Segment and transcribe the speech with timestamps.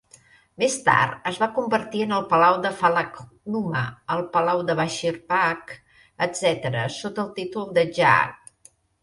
[0.61, 3.83] Més tard es va convertir en el Palau de Falaknuma,
[4.17, 5.75] el Palau de Bashir Bagh,
[6.29, 8.19] etc., sota el títol de Jah.